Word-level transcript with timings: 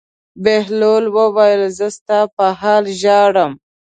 بهلول 0.43 1.03
وویل: 1.17 1.61
زه 1.77 1.87
ستا 1.97 2.19
په 2.35 2.45
حال 2.59 2.83
ژاړم. 3.01 3.51